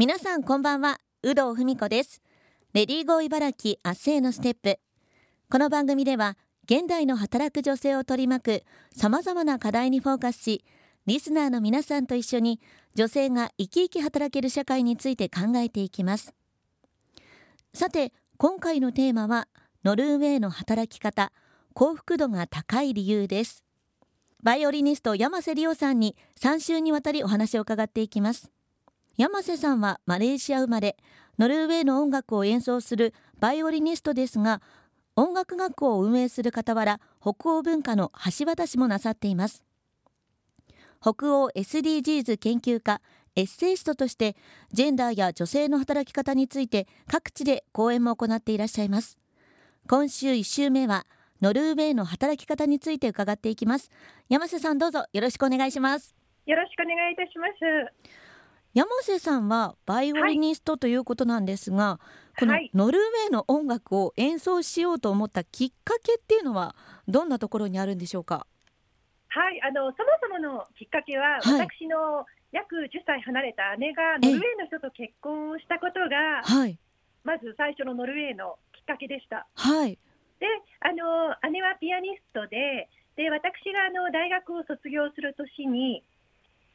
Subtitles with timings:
[0.00, 2.22] 皆さんこんばんは有働文子です。
[2.72, 4.78] レディーゴー茨城明日へのステップ。
[5.50, 8.64] この番組では現代の働く女性を取り巻く
[8.96, 10.64] 様々な課題にフォーカスし
[11.04, 12.62] リスナーの皆さんと一緒に
[12.94, 16.32] 女性が生き生き働ける社会について考えていきます。
[17.74, 19.48] さて今回のテーマは
[19.84, 21.30] ノルウェーの働き方
[21.74, 23.64] 幸福度が高い理由です。
[24.42, 28.50] バイオリニスト山瀬理央さんに3週にわたりお話を伺っていきます。
[29.16, 30.96] 山瀬さんはマレーシア生まれ
[31.38, 34.62] ノルウェーの音楽を演奏するバイオリニストですが
[35.16, 39.64] 音楽学校を運営する傍ら北欧文化の橋渡しもなさっています。
[41.02, 43.00] 北欧 SDGs 研究家
[43.36, 44.36] エッセイストとして
[44.72, 49.18] ジェンダーや女性の働き方について各地で講演も行っていらっしゃいます。
[49.88, 51.06] 今週1週目は
[51.40, 53.90] ノルウェーの働き方について伺っていきます。
[54.28, 56.14] 山瀬さんどうぞよろしくお願いします。
[56.46, 58.19] よろしくお願いいたします。
[58.80, 62.00] 山瀬さんはバイオリニストということなんですが、は
[62.38, 66.74] い、このノルウェーの音楽を演奏しようと思ったきっかけっていうのは
[67.06, 68.46] どんなところにあるんでしょうか？
[69.28, 76.78] はい、あのそもそものきっかけは、はい、私の約10歳離れた姉がノルウェーの人と結婚をしたことが、はい、
[77.22, 79.46] まず最初のノルウェーのきっかけでした。
[79.56, 79.98] はい、
[80.40, 80.46] で
[80.80, 86.02] あの姉はピアニストでで私があの大学を卒業する年に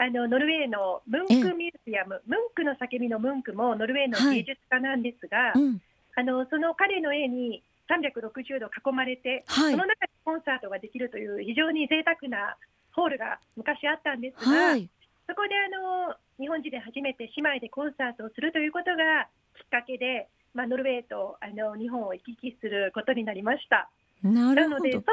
[0.00, 5.60] あのノルウェーのムンクミュージアム、ムンクの叫びのムンクもノルウェーの芸術家なんですが、はい。
[5.60, 5.82] うん、
[6.16, 12.56] あのその彼の絵に360度囲まれて、はい、その中でコンサートができるという非常に贅沢な
[12.96, 14.88] ホールが昔あったんですが、はい、
[15.28, 19.28] そこであの日本人で初めて姉妹でコンサートをするということが
[19.60, 23.90] きっかけで、まあ、ノルウェーとあの日本を行き来することになりました。
[24.24, 25.04] なのでそも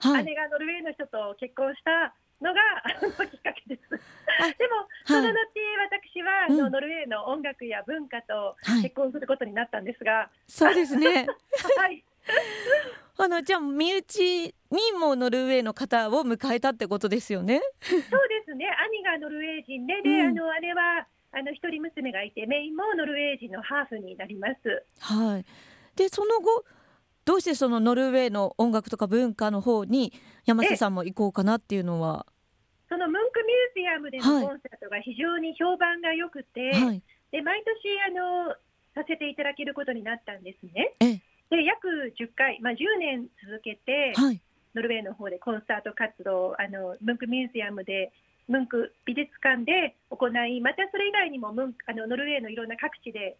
[0.00, 2.60] そもは、姉がノルウェーの人と結婚したのが
[3.26, 3.90] きっかけです。
[4.58, 5.38] でも、その後、
[5.90, 11.26] 私は、あのノルウェーの音楽や文化と結婚することになったんですが、そうですね。
[11.76, 12.04] はい。
[13.16, 17.60] あのじゃあ身内にもノルウェーの方を迎えたってことですよね？
[17.80, 18.66] そうですね。
[18.70, 24.84] 兄がノルウェー人で、で、あの姉はあの一人娘がいて、メインもノルウェー人のハーフになります。
[25.00, 25.44] はい。
[25.96, 26.64] でその後
[27.24, 30.12] どうしてそのノルウェーの音楽とか文化の方に
[30.46, 32.26] 山瀬さんも行こうかなっていうのは
[32.90, 38.50] そのムンクミュージアムでのコンサートが非常に評判が良くて、はい、で毎年あの
[38.98, 40.98] させていただけることになったんですね。
[40.98, 41.86] で約
[42.18, 44.40] 10回、まあ、10年続けて、はい、
[44.74, 48.12] ノルウェーの方でコンサート活動あのムンクミュージアムで
[48.46, 53.38] ムンク美術館で行いまたそれ以外にもムンあのノルウェーのいろんな各地で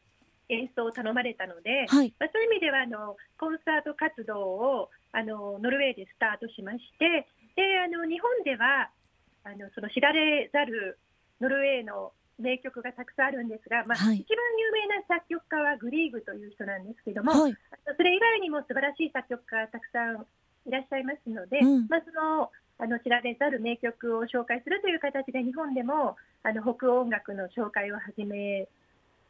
[0.48, 8.90] 演奏を頼まれたので、はい、まあ、そういう意味ではあのコンサート活動をあのノルウェーでスタートしましてであの日本では
[9.44, 10.98] あのその知られざる
[11.40, 17.54] ノルウェーの名曲がたくさんあるんですが、まあ、はい、一番有名な作曲家はグリーグという人なんですけども、はい、
[17.96, 20.24] それ以外にも素晴らしい作曲家がたくさん
[20.66, 28.68] いらっしゃいますので、うん、まあ、そのあの知られざる名曲を紹介するという形で日本でもあの北欧音楽の紹介を始め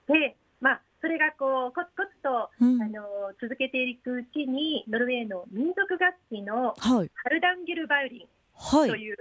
[0.06, 3.02] て、まあ、それがこうコツコツと、うん、あの
[3.42, 9.16] 続けていくうちにノルウェーの民族楽器のハルダンゲルバイオリンという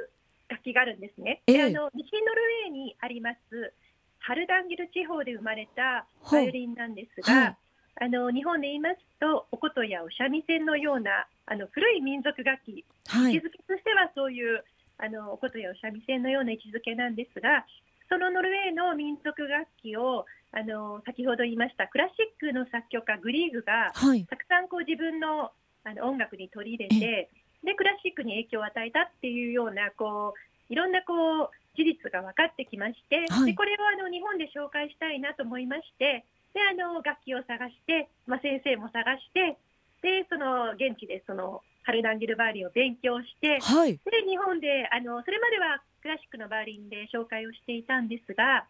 [0.50, 1.42] 楽器があるんですね。
[1.48, 3.74] はい、あの西ノルウェーにあります
[4.20, 7.58] ハルダンゲル地方で生まれたバイオリンなんですが、はい、
[8.02, 14.64] あの日本で言いますとお琴やお三味線のようなあの古い民族楽器、はい、位置づけとしてはそういう
[14.98, 17.66] あのお琴やお三味線のような位置づけなんですが
[18.10, 25.52] そのノルウェーの民族楽器をあの先ほど言いましたクラシックの作曲家グリーグが、はい、たくさんこう自分の
[25.86, 27.30] あの音楽に取り入れて
[27.64, 39.58] でクラシックに影響を与えたっていうようなこういろんなこう事実が分かってきまして、はい、でこれをあの日本で紹介したいなと思いましてであの楽器を探して、まあ、先生も探して
[40.02, 48.66] でその現地でそのハルダンギルバーリンを勉強して、はい、で日本であのそれまではクラシックのバーリンで紹介をしていたんですが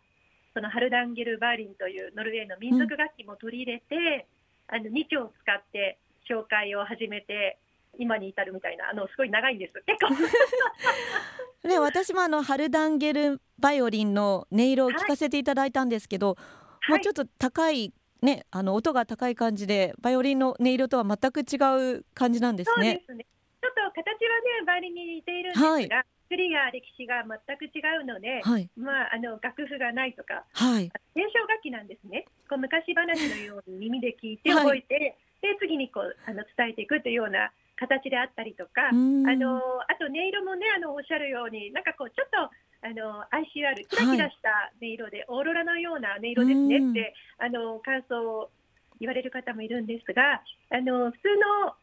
[0.53, 4.27] そのハルダンゲルバーリンというノルウェーの民族楽器も取り入れて、
[4.69, 5.97] うん、あの2丁を使って
[6.29, 7.57] 紹介を始めて
[7.99, 9.73] 今に至るみたいなあのすごい長いんです。
[9.85, 11.67] 結構。
[11.67, 16.37] ね私もあのハルダンゲルバイオリンの音色を聞かせていただいたんですけど、
[16.79, 21.59] はい、もうちょっと高いねあの音が高い感じでバイオリンの音色とは全く違
[21.97, 22.75] う感じなんですね。
[22.75, 23.25] そうですね。
[23.61, 25.89] ちょっと形はねバイオリンに似ているんですが、はい。
[26.29, 32.25] 作りが歴史が全く違うので、はい、まあ、あの楽譜がないとか、はい、伝承楽器なんですね。
[32.47, 39.57] こう昔話のように耳で聞いて覚えて、はい、で次にこうあの伝えていくというような形であったりとか、あの
[39.87, 42.51] あと音色もねあのおっしゃるようになんかこうちょっと
[42.81, 48.51] あの ICR キラキラした音色で、はい、オーロラのような音色ですねって、あの感想を
[48.99, 51.27] 言われる方もいるんですがあの普通
[51.63, 51.75] の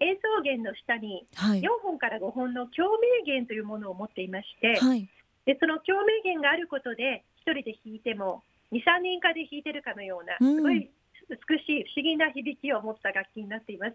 [0.00, 5.08] 演奏弦の下に4本から5本の共鳴弦というものを持っていまして、はい、
[5.46, 10.90] でその共鳴弦があることで1人で弾いても23人かで弾いてるかのようなすごい
[11.28, 13.94] 美しい不思議な響きを持った楽器になっています。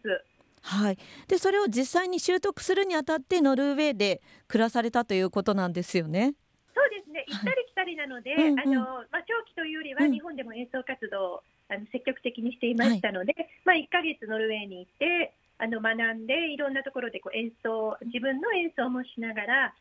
[0.61, 0.97] はい、
[1.27, 6.33] でそれを実際に習得するにあたってノルウェーで暮らされたということなんですよね。
[6.75, 7.25] そうですね。
[7.27, 8.81] 行ったり来たりなので、はい、あの
[9.11, 19.73] まあ、長期というよりは日本でも演奏活動を、あの積極的にしていましたので、はい、まあ、1か月ノルウェーに行ってあの学んでいろんなところでこう演奏自分の演奏もしながら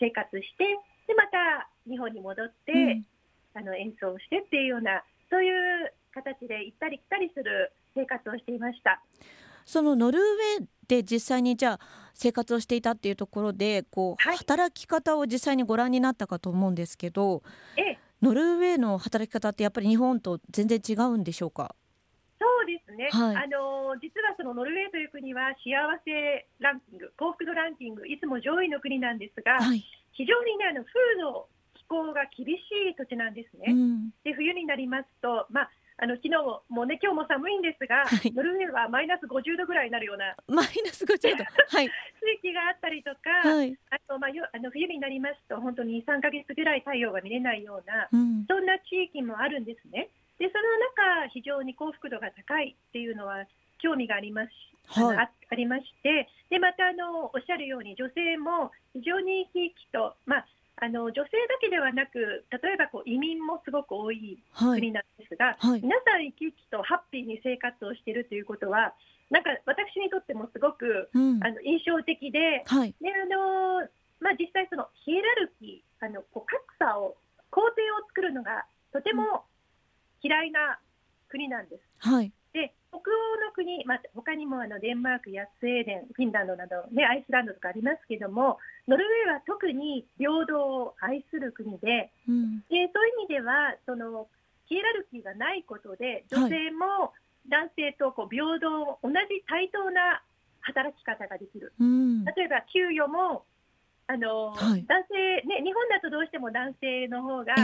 [0.00, 0.64] 生活して
[1.06, 3.06] でまた日本に戻って、うん、
[3.54, 9.02] あの演奏してっていうようなそういう形で行ったり来たりする生活をしていました。
[9.66, 11.80] そのノルウェーで実際にじゃあ
[12.14, 17.42] 生活をしていたっていうところでこう、はい、働き方を実際にご覧になったかと思うんですけど、
[17.76, 21.74] ええ、ノルウェーの働き方ってやっぱり日本と全然違うんでしょうか？
[22.38, 25.74] そうですね、はい、あの実はそのノルウェーという国は幸
[26.04, 29.82] せランキング幸福度ランキングいつも上位の国なんですが、はい、
[30.12, 32.60] 非常にねあの風土気候が厳し
[32.90, 33.72] い土地なんですね。
[33.72, 40.36] うん、で冬になりますと、まああの昨日ももうね今日も寒いんですが、はい、ノルウェーはマイナス50度ぐらいになるような。
[40.46, 41.92] マイナス50度、 はい、地
[42.44, 50.08] 域があったりとか、はい、あとまあよあの冬になりますと本当に3か月ぐらい太陽が見れないような、うん、そんな地域もあるんですね。
[50.38, 50.64] でその
[51.24, 53.46] 中非常に幸福度が高いっていうのは
[53.78, 54.52] 興味があります。
[54.88, 56.28] はい、あありまして。
[56.50, 60.46] でまたあのおっしゃるように女性も非常に生き生きと、まあ、
[60.76, 65.70] あの女性だけではなく例えばこう移民もすごく多い国なんですが、はい。
[65.72, 68.92] はい、皆さん生き生きとハッピーに生活をしているということは
[69.30, 73.88] なんか私にとってもすごく、うん、あの印象的で,、はい、であの
[74.20, 77.16] まあ、実際そのヒエラルキーあのこう格差を
[77.50, 79.44] 工程を作るのがとても
[80.22, 80.78] 嫌いな
[81.28, 81.82] 国なんです。
[81.98, 88.56] はい、で北欧の国、まあ、他にもあのデンマークやスウェーデン、フィンランドなど、ね、アイスランドとかありますけども、
[88.88, 94.26] ノルウェーは特に平等を愛する国で、うん、でそういう意味ではその
[94.64, 97.12] ヒエラルキーがないことで、女性も
[97.48, 100.22] 男性とこう平等、同じ対等な
[100.60, 101.74] 働き方ができる。
[101.78, 103.44] うん、例えば給与も
[104.08, 107.54] あの、はい、男性、ね、日本だとどうしても男性の方が、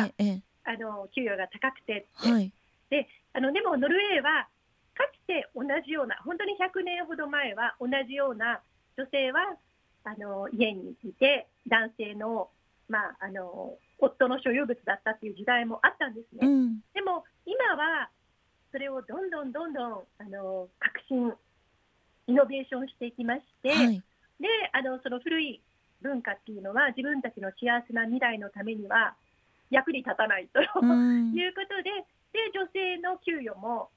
[0.65, 2.53] あの給与が高くてって、はい、
[2.91, 4.47] であのでもノルウェーは
[4.95, 8.61] かつて同じような本当に100年ほど前は同じような
[8.97, 9.57] 女性は
[10.05, 12.49] あの家にいて男性の,、
[12.89, 16.47] まあ、あの夫の所有物だったっていう時代もあったんですね。
[16.47, 18.11] うん、でも今は
[18.73, 21.33] それをどんどんどんどんあの革新
[22.27, 24.03] イノベーションしていきまして、はい、
[24.41, 25.63] であのその古い
[26.01, 29.15] 文化っていうのは自分たちの幸せな未来のためには
[29.71, 31.91] 役に立たないと、うん、 いうことで
[32.33, 33.91] で女性の給与も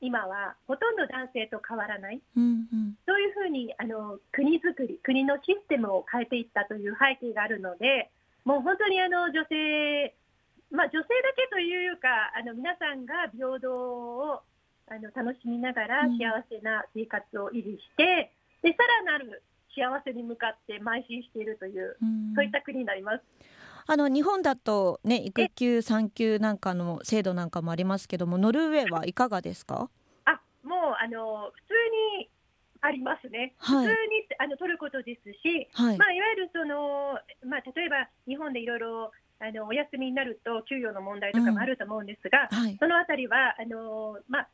[0.00, 8.10] 今はほとんど男性と変わらない、うんうん、そういうふうにあの国づくり国のシステムを変えていったという背景があるので
[8.44, 10.14] もう本当にあの女性、
[10.70, 14.40] まあ、女性だけというかあの皆さんが平等を
[14.86, 18.32] あの楽しみながら幸せな生活を維持して、
[18.62, 19.42] うん、でさらなる
[19.74, 23.24] 幸せに向かって邁進しているという、うん、そういった国になります。
[23.86, 29.12] あの日本だとね育休産休なんかの制度なんかもありますけどもノルウェーはい。
[29.12, 29.90] かがですか？
[30.24, 31.74] あもうあの普通
[32.18, 32.30] に
[32.80, 37.16] ありますね、はい、普通にあの取ることですし、はい、まあ、いわゆるその、
[37.48, 39.10] まあ、例えば日本でいろいろ
[39.40, 42.58] あのお休みになると給与の問題とかもあると思うんですが、うん。
[42.58, 44.48] はい、そのあたりはあの、まあ、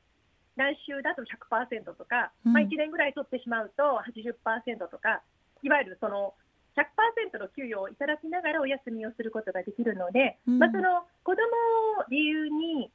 [0.57, 5.23] 来週だと100%とか、うん、まあ、1年ぐらい取ってしまうと80%とか
[5.63, 6.35] いわゆるその
[6.77, 12.91] 100%の給与をいただきながらお休みをすることができるので、うん、まあ、その子どもを理由に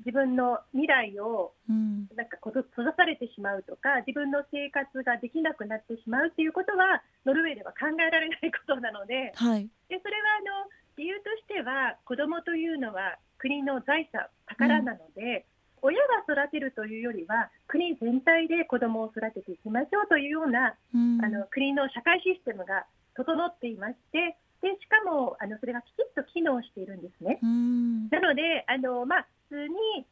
[0.00, 1.52] 自分の未来を
[2.16, 15.44] なんか閉ざされてしまうとか自分の生活ができなくなってしまうということはノルウェーでは考えられないことなのではい、でそれはあの理由としては子どもというのは国の財産宝なので、うん、
[15.82, 27.40] 親が育てるというよりは国全体で子どもを育てていきましょうというような、うん、あの国の社会システムが整っていましてでしかもあのそれがきちっと機能しているんですね。
[28.12, 30.04] なのであの、まあ、普通に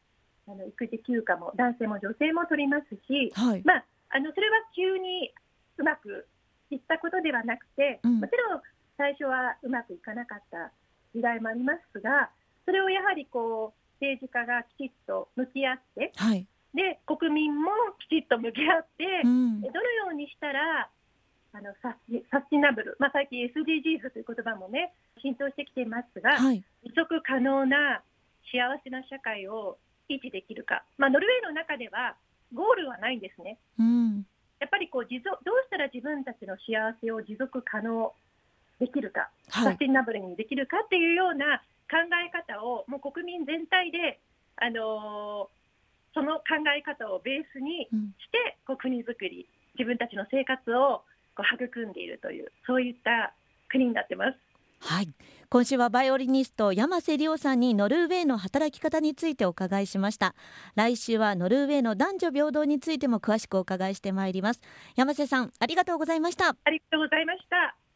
[0.47, 5.31] あの育児休暇も男性も女性も取りますし、はい、まあ、あのそれは急に
[5.77, 6.25] うまく
[6.71, 8.61] いったことではなくて、うん、もちろん
[8.97, 10.71] 最初はうまくいかなかった
[11.13, 12.29] 時代もありますが
[12.65, 20.89] それをやはりこう政治家がきちっと向き合って、はい、で国民もきちっと向き合って、うん、どのようにしたら
[21.51, 21.97] あのサ
[22.31, 28.01] サスティナブル、まあ、最近 SDGs という言葉もね浸透してきていますが、はい、持続可能な
[28.51, 29.77] 幸せな社会を
[30.09, 32.15] 維持できるか、まあ、ノルウェーの中では
[32.53, 33.57] ゴールはないんですね。
[33.77, 34.25] うん、
[34.59, 38.13] やっぱりこう持続どうしたら自分たちの幸せを持続可能
[38.79, 44.19] できるか、はい、サスティナブルにできるかっていうような考え方をもう国民全体で、
[44.57, 51.03] あのー、その考え方をベースにして、こう国づくり自分たちの生活を
[51.35, 53.33] こう育んでいるというそういった
[53.69, 54.37] 国になってます。
[54.81, 55.09] はい。
[55.49, 60.35] 今週はバイオリニスト山瀬亮さんにノルウェーの働き方についてお伺いしました。
[60.75, 64.61] 来週はノルウェーの男女平等についても詳しくお伺いしてまいります。
[64.95, 66.49] 山瀬さんありがとうございました。
[66.49, 67.79] ありがとうございました